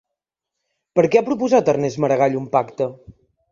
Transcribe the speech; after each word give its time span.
Per 0.99 1.03
què 1.09 1.19
ha 1.21 1.27
proposat 1.29 1.71
Ernest 1.75 2.01
Maragall 2.07 2.41
un 2.43 2.51
pacte? 2.59 2.91